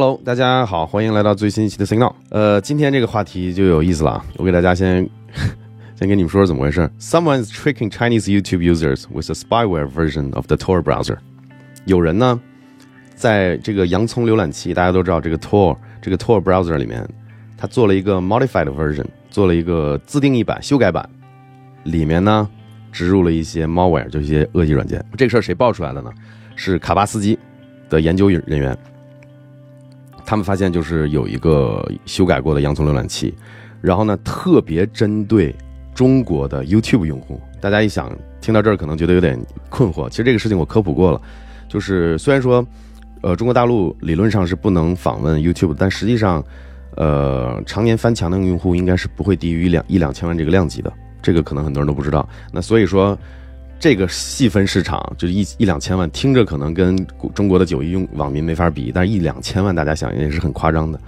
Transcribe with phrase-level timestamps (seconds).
[0.00, 2.14] Hello，大家好，欢迎来到最新一期的 Signal。
[2.28, 5.04] 呃，今天这个话题就有意思了，我给大家先
[5.96, 6.88] 先跟你们说说怎么回事。
[7.00, 11.16] Someone is tricking Chinese YouTube users with a spyware version of the Tor browser。
[11.84, 12.40] 有人呢，
[13.16, 17.04] 在这个洋葱浏览器，大家都知道这个 Tor 这个 Tor browser 里面，
[17.56, 21.10] 他做了一个 modified version，做了一个自定义版、修改版，
[21.82, 22.48] 里面呢
[22.92, 25.04] 植入了一些 malware，就一些恶意软件。
[25.16, 26.12] 这个事儿谁爆出来的呢？
[26.54, 27.36] 是卡巴斯基
[27.90, 28.78] 的研究人员。
[30.28, 33.34] 他们发现就是有一个修改过的洋葱浏览器，
[33.80, 35.56] 然后呢，特别针对
[35.94, 37.40] 中国的 YouTube 用户。
[37.62, 40.06] 大家一想，听到这儿可能觉得有点困惑。
[40.10, 41.18] 其实这个事情我科普过了，
[41.66, 42.62] 就是虽然说，
[43.22, 46.44] 呃，中国大陆理论上是不能访问 YouTube，但实际上，
[46.96, 50.92] 呃，常年翻墙的用户应该是不会低于两一两千万这个量级的。
[51.22, 52.28] 这个可能很多人都不知道。
[52.52, 53.18] 那所以说。
[53.80, 56.96] 这个细分市场就是一一两千万，听着可能跟
[57.34, 61.00] 中国的九亿用网民没法比，但是一两千万大家想也是很夸张的。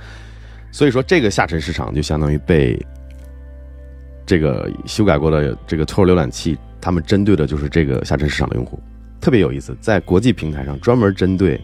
[0.71, 2.81] 所以说，这个下沉市场就相当于被
[4.25, 8.81] 这个修改过的这个 Tor 浏览器，他们针对的就是这个下沉市场的用户，
[9.21, 11.61] 特别有意思，在国际平台上专门针对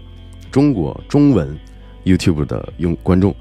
[0.51, 1.57] 中国中文
[2.05, 3.33] YouTube 的用观众。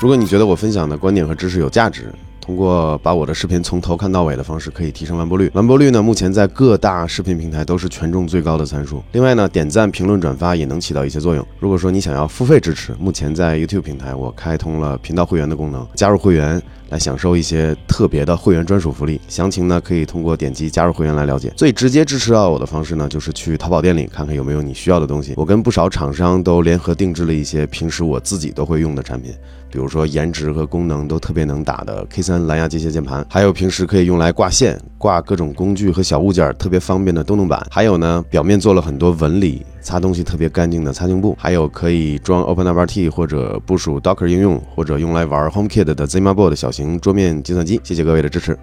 [0.00, 2.10] 如果你觉得我分享的观点和知识有价值，
[2.44, 5.48] 通过把我的视频从头看到尾的方式，可以提升完播率。
[5.54, 9.00] 完播率呢，目前在各大视频平台都是权重最高的参数。
[9.12, 11.46] 另外呢，点赞、评论、转发也能起到一些作用。
[11.60, 19.20] 如果说你想要付费支持，目前在 YouTube 平台我开通了频道会员的功能，加入会员来享受一些特别的会员专属福利。
[19.28, 21.52] 详情呢，可以通过点击加入会员来了解。
[21.56, 25.34] 最直接支持到我的方式呢，就是去淘宝店里看看有没有你需要的东西。
[25.36, 29.32] 我跟不少厂商都联合定制了一些平时我自己都会用的产品。
[29.72, 47.80] 比如说颜值和功能都特别能打的 K3 蓝牙机械键盘，还有平时可以用来挂线、挂各种工具和小物件特别方便的动动板，还有呢表面做了很多纹理，擦东西特别干净的擦镜布，还有可以装 OpenWRT 或者部署 Docker 应用或者用来玩 HomeKit 的 ZimaBoard 小型桌面计算机。
[47.82, 48.54] 谢谢各位的支持。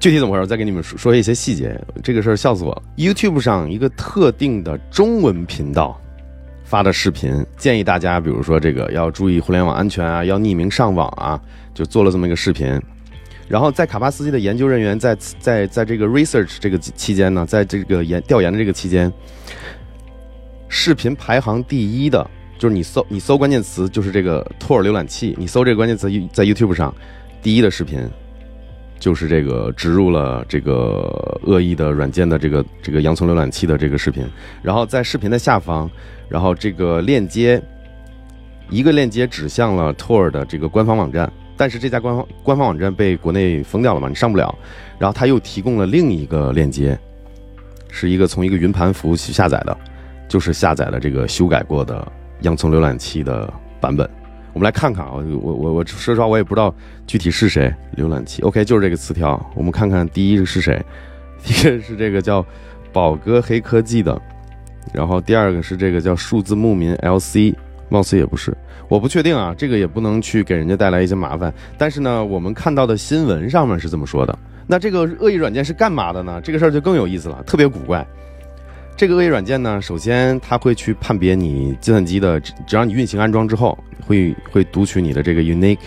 [0.00, 0.46] 具体怎么回事？
[0.46, 1.78] 再给你们说一些细节。
[2.02, 2.82] 这个事儿笑死我了。
[2.96, 6.00] YouTube 上一个特定的中文频道。
[6.64, 11.40] 发的视频建议大家，比如说这个要注意互联网安全啊，要匿名上网啊，
[11.72, 12.80] 就做了这么一个视频。
[13.46, 19.12] 然后在卡巴斯基的研究人员在在在这个 research 这个期间呢，在这个研调研的这个期间，
[20.68, 26.92] 视频排行第一的就是你搜你搜关键词就是这个 Tor 浏览器，你搜这个关键词在 YouTube 上
[27.42, 28.08] 第一的视频。
[29.04, 34.26] 就是这个植入了这个恶意的软件的这个这个洋葱浏览器的这个视频，
[34.62, 35.90] 然后在视频的下方，
[36.26, 37.62] 然后这个链接，
[38.70, 44.56] 一个链接指向了 Tor 的这个官方网站，但是这家官方官方网站被国内封掉了嘛，你上不了。
[44.98, 46.98] 然后他又提供了另一个链接，
[47.90, 49.76] 是一个从一个云盘服务器下载的，
[50.28, 52.10] 就是下载了这个修改过的
[52.40, 54.08] 洋葱浏览器的版本。
[54.54, 56.72] 我们来看看啊，我我我说实话，我也不知道
[57.08, 57.74] 具体是谁。
[57.96, 59.38] 浏览器，OK，就是这个词条。
[59.54, 60.80] 我们看看第一个是谁，
[61.42, 62.44] 第一个是这个叫
[62.92, 64.18] 宝哥黑科技的，
[64.92, 67.52] 然后第二个是这个叫数字牧民 LC，
[67.88, 68.56] 貌似也不是，
[68.88, 71.52] 我不确定啊，这个也不能去给人家带来一些麻烦。
[71.76, 74.38] 但是呢，我们看到的新闻上面是这么说的。
[74.68, 76.40] 那这个恶意软件是干嘛的呢？
[76.40, 78.06] 这个事儿就更有意思了，特别古怪。
[78.96, 85.78] 这个恶意软件呢，首先它会去判别你计算机的，只要你运行安装之后，会会读取你的这个 unique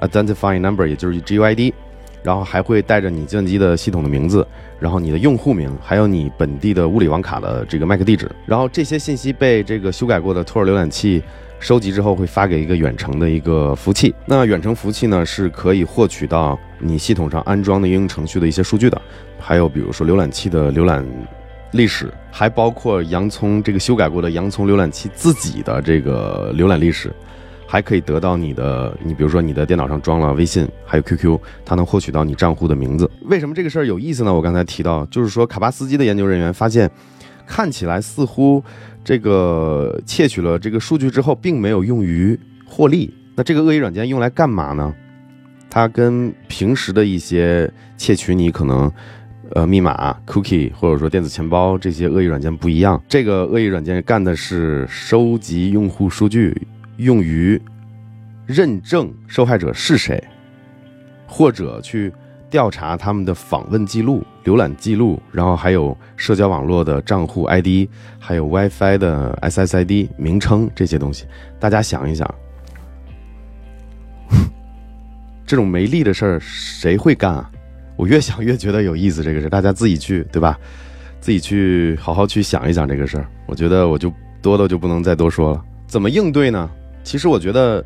[0.00, 1.72] identifying number，也就是 GUID，
[2.22, 4.46] 然后还会带着你计算机的系统的名字，
[4.78, 11.22] 然后你的用户名，还有你本地的物理网卡的这个 MAC 地址，然后这些信息被这个修改过的 Tor 浏览器
[11.60, 14.14] 收集之后，会发给一个远程的一个服务器。
[14.26, 19.00] 那远程服务器呢，是可以获取到你系统上安装的应用程序的一些数据的，
[19.38, 21.02] 还有比如说浏览器的浏览。
[21.72, 27.12] 历史还包括洋葱这个修改过的洋葱浏览器自己的这个浏览历史，
[27.66, 33.10] 还可以得到你的，你比如说你的电脑上装了微信，还有 QQ，它能获取到你账户的名字。
[33.22, 34.32] 为什么这个事儿有意思呢？
[34.32, 36.90] 我刚才提到，就是说卡巴斯基的研究人员发现，
[37.46, 38.62] 看起来似乎
[39.04, 43.12] 这个窃取了这个数据之后，并没有用于获利。
[43.34, 44.94] 那这个恶意软件用来干嘛呢？
[45.68, 48.90] 它跟平时的一些窃取你可能。
[49.54, 53.02] 呃，密码、cookie 或者说电子钱包这些恶意软件不一样。
[53.08, 56.56] 这个恶意软件干的是收集用户数据，
[56.98, 57.60] 用于
[58.46, 60.22] 认证受害者是谁，
[61.26, 62.12] 或者去
[62.48, 67.88] 调查他们的访问记录、浏览记录，然后还有社交网络的账户 ID，
[68.20, 71.26] 还有 WiFi 的 SSID 名称这些东西。
[71.58, 72.32] 大家想一想，
[75.44, 77.50] 这种没利的事儿谁会干啊？
[78.00, 80.58] 我越想越觉得有意思，这个事大家自己去对吧？
[81.20, 83.26] 自己去好好去想一想这个事儿。
[83.46, 84.10] 我觉得我就
[84.40, 85.62] 多的就不能再多说了。
[85.86, 86.70] 怎么应对呢？
[87.04, 87.84] 其实我觉得。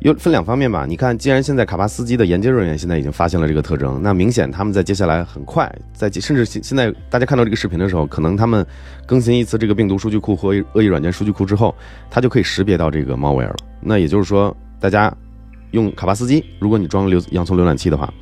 [0.00, 8.64] 有分两方面吧，你看，既然现在卡巴斯基的研究人员现在已经发现了这个特征，那明显他们在接下来很快，在甚至现现在大家看到这个视频的时候，可能他们
[9.06, 11.74] 更新一次这个病毒数据库和恶意软件数据库之后，
[12.10, 13.56] 它就可以识别到这个猫 e 了。
[13.80, 15.10] 那也就是说，大家
[15.70, 18.12] 用卡巴斯基，如果你装流洋葱浏览器的话，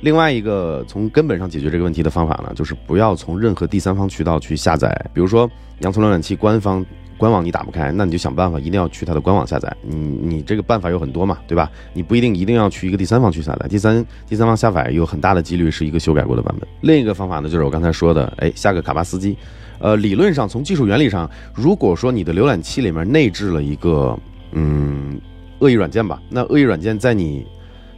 [0.00, 5.50] 另外一个从根本上解决这个问题的方法呢，就是不要从任何第三方渠道去下载，比如说
[5.80, 6.84] 洋葱浏览器官方。
[7.20, 9.70] 官网你打不开，那你就想办法，一定要去它的官网下载。
[9.82, 11.70] 你你这个办法有很多嘛，对吧？
[11.92, 16.66] 你不一定一定要去一个第三方去下载，第三第三方下载有很大的几率是一个修改过的版本。
[16.80, 19.36] 另一个方法呢，就是我刚才说的，哎，下个卡巴斯基。
[19.80, 24.18] 呃，理论上从技术原理上，如果说你的浏览器里面内置了一个
[24.52, 25.20] 嗯
[25.58, 27.46] 恶意软件吧，那恶意软件在你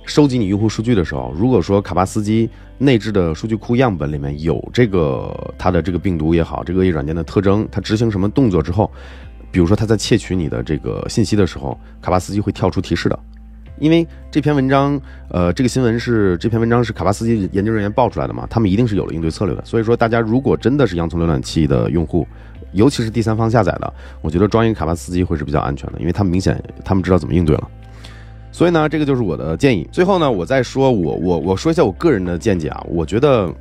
[0.05, 8.91] 收集你用户数据的时候，如果说卡巴斯基内置的数据库样本里面有这个它的这个病毒也好，这个恶意软件的特征，它执行什么动作之后，
[9.51, 13.19] 比如说它在窃取你的这个信息的时候，卡巴斯基会跳出提示的。
[13.79, 15.01] 因为这篇文章，
[15.31, 19.65] 呃，这个新闻是这篇文章是卡巴斯基研究人员爆出来的嘛，他们一定是有了应对策略的。
[19.65, 22.27] 所以说，大家如果真的是洋葱浏览器的用户，
[22.73, 27.71] 尤其是第三方下载的，我觉得装一个卡巴斯基会是比较安全的，因为他们明显他们知道怎么应对了。
[28.53, 29.89] 所以呢，这个就是我的建议。
[29.91, 33.53] 最后呢，我再说我我我说一下我个人的见解啊，我觉得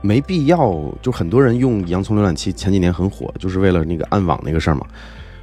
[0.00, 0.74] 没必要。
[1.02, 4.86] 就很多人用洋葱浏览器前几年很火，就是为了那个暗网那个事儿嘛。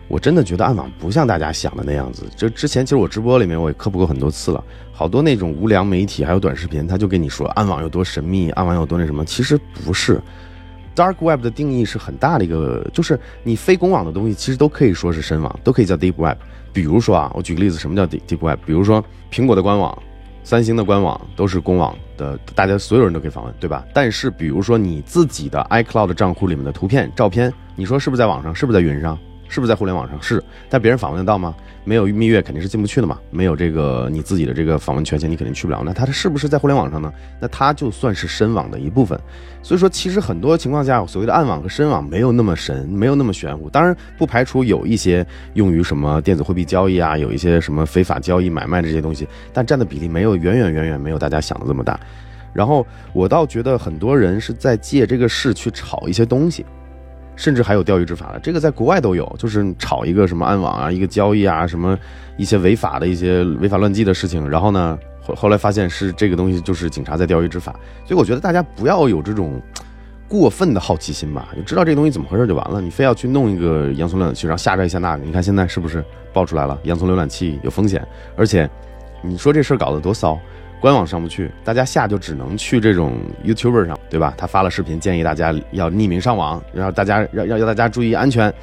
[0.09, 2.25] 我真的觉得暗网不像大家想的那样子。
[2.35, 9.23] 就之前其实我直播里面我也科普过很多次了，好多那种无良媒体还有短视频，他就跟你说暗网有多神秘，暗网有多那什么。
[9.23, 10.21] 其实不是
[10.95, 16.37] ，Dark Web 的定义是很大的一个，就是你非公网的东西其实都可以说是深网，都可以叫 Deep Web。
[16.71, 18.59] 比如说啊，我举个例子，什么叫 Deep Web？
[18.65, 19.97] 比如说苹果的官网、
[20.43, 23.85] 三星的官网都是公网的，大家所有人都可以访问，对吧？
[23.93, 28.53] 但是比如说你自己的 iCloud 账户里面的图片、照片，你说是不是在网上？
[28.53, 29.17] 是不是在云上？
[29.53, 30.19] 是不是在互联网上？
[30.19, 31.53] 是，但别人访问得到吗？
[31.83, 33.19] 没有蜜月肯定是进不去的嘛。
[33.29, 35.83] 没有这个你自己的这个访问权限，你肯定去不了。
[35.85, 37.13] 那它是不是在互联网上呢？
[37.39, 39.19] 那它就算是深网的一部分。
[39.61, 43.69] 所以说，其实很多情况下，所谓的暗网和深网没有那么神，没有那么玄乎。
[43.69, 45.23] 当然，不排除有一些
[45.53, 51.99] 用于什么电子货币交易啊，有一些什么非法交易买卖这些东西，但占的比例没有远远远远没有大家想的这么大。
[52.53, 56.65] 然后我倒觉得很多人是在借这个事去炒一些东西。
[57.35, 61.97] 甚至还有钓鱼执法的，这个在国外都有，就是炒一个什么暗网啊，一个交易啊，什么
[62.37, 67.73] 一些违法的一些违法乱纪的事情，然后呢，后后来发现是这个东西就是警察在钓鱼执法，
[68.05, 69.61] 所以我觉得大家不要有这种
[70.27, 76.77] 过分的好奇心吧，就知道这东西怎么回事就完了，你非要去弄一个洋葱浏览器，然后下这下那个，你看现在是不是爆出来了？
[76.83, 78.05] 洋葱浏览器有风险，
[78.35, 78.69] 而且
[79.21, 80.39] 你说这事儿搞得多骚。
[80.83, 84.33] 官网上不去，大家下就只能去这种 YouTube 上，对吧？
[84.35, 88.53] 他发了视频，建议大家要匿名上网，然后大家要要要大家注意安全。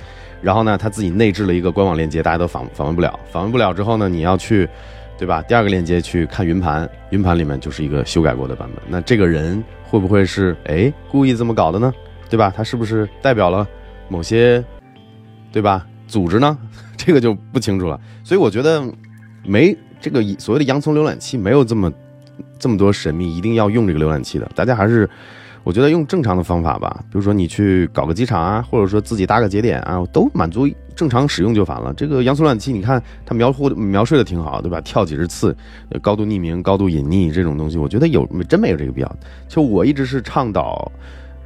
[0.43, 3.19] 然后呢，他自己内置了一个官网链接，大家都访访问不了。
[3.33, 4.69] 访问不了之后呢，你要去，
[5.17, 5.41] 对吧？
[5.49, 8.85] 第二个链接去看云盘，云盘里面就是一个修改过的版本。
[8.87, 11.91] 那这个人会不会是哎故意这么搞的呢？
[12.29, 12.53] 对吧？
[12.55, 13.67] 他是不是代表了
[14.11, 14.63] 某些，
[15.51, 15.87] 对吧？
[16.07, 16.59] 组织呢？
[16.99, 17.99] 这个就不清楚了。
[18.23, 18.85] 所以我觉得
[19.43, 21.91] 没这个所谓的洋葱浏览器没有这么。
[22.61, 25.09] 这么多神秘，一定要用这个浏览器的，大家还是，
[25.65, 31.93] 我觉得用正常的方法吧，比如说你去搞个机场啊，或者说自己搭个节点啊，都满足正常使用就完了。
[31.95, 34.79] 这个洋葱浏览器，你看它描绘描述的挺好，对吧？
[34.83, 35.57] 跳几十次，
[36.03, 39.17] 高度匿名、高度隐匿这种东西，我觉得有真没有这个必要。
[39.49, 40.93] 就我一直是倡导，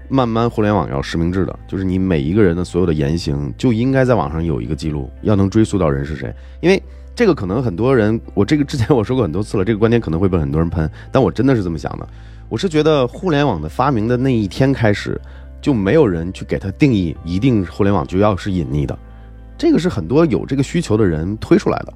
[0.09, 6.83] 慢慢互联网要实名制的，就是你每一个人的所有的言行就应该在网上有一个记录，要能追溯到人是谁，因为。
[7.15, 12.09] 这个可能很多人，我这个之前我说过很多次了，这个观点可能会被很多人喷，但我真的是这么想的。
[12.49, 15.21] 我是觉得互联网的发明的那一天开始，
[15.61, 18.99] 就没有人去给它定义，一定互联网就要是隐匿的。
[19.57, 21.95] 这个是很多有这个需求的人推出来的。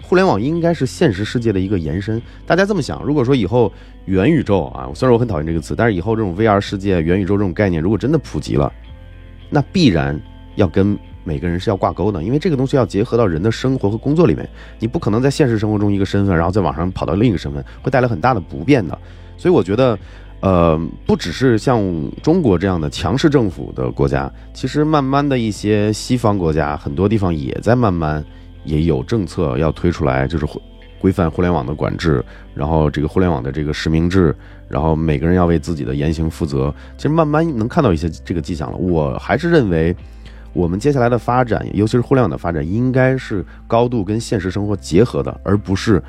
[0.00, 2.22] 互联网应该是现实世界的一个延伸。
[2.46, 3.72] 大家这么想，如果说以后
[4.04, 8.72] 元宇宙啊，虽然我很讨厌这个词，但是以后这种 VR 世界、元宇宙这种概念如果真的普及了，
[9.50, 10.18] 那必然
[10.54, 10.96] 要跟。
[11.22, 14.48] 每个人是要挂钩的，因为这个东西要结合到人的生活和工作里面，
[14.78, 18.98] 你不可能在现实生活中一个身份，然后在网上跑到另一个身份，会带来很大的不便的。
[19.36, 19.98] 所以我觉得，
[20.40, 21.82] 呃，不只是像
[22.22, 28.24] 中国这样的强势政府的国家，其实慢慢的一些西方国家，很多地方也在慢慢
[28.64, 30.46] 也有政策要推出来，就是
[30.98, 32.24] 规范互联网的管制，
[32.54, 34.34] 然后这个互联网的这个实名制，
[34.68, 36.74] 然后每个人要为自己的言行负责。
[36.96, 38.76] 其实慢慢能看到一些这个迹象了。
[38.78, 39.94] 我还是认为。
[40.52, 46.02] 我们接下来的发展，尤其是互联网的发展，应该是高度跟现实生活结合的，而不是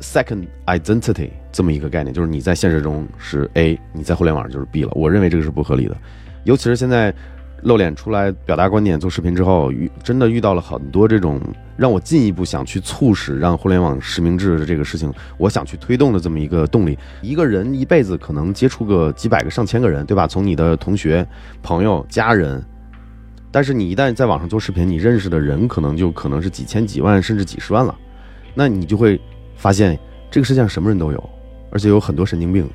[0.00, 4.90] second identity 这么一个概念，就是你在现实中是 A，你在互联网上就是 B 了。
[4.94, 5.96] 我认为这个是不合理的。
[6.44, 7.14] 尤其是现在
[7.62, 11.40] 露脸出来表达观点、做视频之后，遇真的遇到了很多这种
[11.76, 16.98] 让我进一步想去促使让互联网实名制的这个事情，我想去推动的这么一个动力。
[17.22, 20.26] 一个人一辈子可能接触个几百个、上千个人，对吧？
[20.26, 21.26] 从你的同学、
[21.62, 22.62] 朋友、家人，
[23.54, 27.96] 但是你一旦在网上做视频，你认识的人可能就可能是几千、几万，甚至几十万了。
[28.52, 29.20] 那你就会
[29.54, 29.96] 发现，
[30.28, 31.30] 这个世界上什么人都有，
[31.70, 32.68] 而且有很多神经病。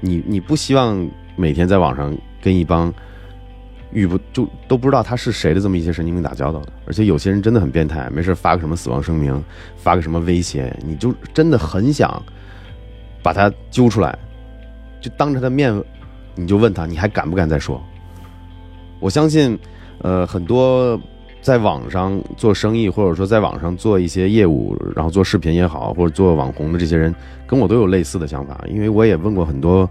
[0.00, 2.92] 你你不希望每天在网上跟一帮。
[3.92, 9.42] 遇不就都不知道他是谁的这么一些神经病打交道的，而且有些人真的很变态，没事发个什么死亡声明，
[9.76, 12.20] 发个什么威胁，你就真的很想
[13.22, 14.18] 把他揪出来，
[15.00, 15.72] 就当着他面，
[16.34, 17.82] 你就问他，你还敢不敢再说？
[18.98, 19.56] 我相信，
[20.02, 21.00] 呃，很多
[21.40, 27.14] 在网上做生意或者说在网上做一些业务，然后做视频也好，或者做网红的这些人，
[27.46, 29.88] 跟我都有类似的想法，因为我也问过很多，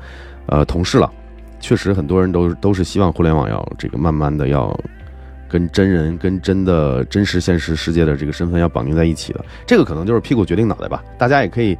[0.47, 1.11] 呃，同事了。
[1.59, 4.77] 确实，很多人都 都是希望互联网要这个慢慢的要
[5.47, 9.43] 跟真人、跟真的真实现实世界的这个身份要绑定在一起的。
[9.65, 11.03] 这个可能就是屁股决定脑袋吧。
[11.17, 11.75] 大家也可以，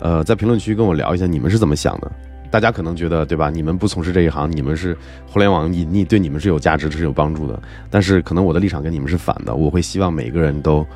[0.00, 2.10] 呃，在评论区跟我聊一下，你们是怎么想的？
[2.50, 3.50] 大家可能觉得，对吧？
[3.50, 7.60] 你们不从事这一行，你们是互联网隐匿，对你们是有价值、是有帮助的。
[7.90, 9.54] 但是，可能我的立场跟你们是反的。
[9.54, 10.86] 我会希望每个人都，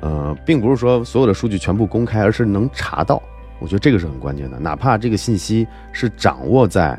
[0.00, 3.22] 呃，并不是说所有的数据全部公开，而是能查到。
[3.58, 4.58] 我觉得这个是很关键的。
[4.58, 6.98] 哪怕这个信息是掌握在。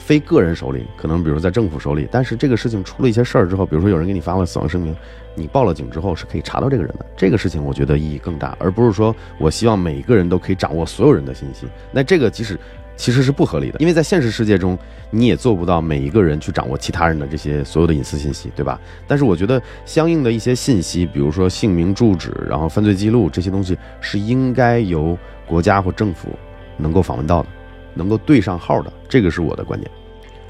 [0.00, 4.96] 非个人手里，可能比如在政府手里，但是这个事情出了一些事儿之后，比如说有人给你发了死亡声明，
[5.36, 7.06] 你报了警之后是可以查到这个人的。
[7.16, 11.66] 这个事情我觉得意义更大，而不是说我希望每一个人都可以掌握所有人的信息。
[11.92, 12.58] 那这个即使
[12.96, 14.76] 其实是不合理的，因为在现实世界中
[15.10, 18.80] 你也做不到每一个人去掌握其他人的这些所有的隐私信息，对吧？
[19.06, 25.16] 但是我觉得相应的一些信息，比如说姓名、住址，然后犯罪记录这些东西，是应该由
[25.46, 26.30] 国家或政府
[26.76, 27.48] 能够访问到的，
[27.94, 28.92] 能够对上号的。
[29.08, 29.90] 这个是我的观点。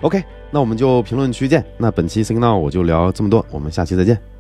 [0.03, 1.65] OK，那我们就评论区见。
[1.77, 4.31] 那本期 Signal 我就聊这么多，我们下期再见。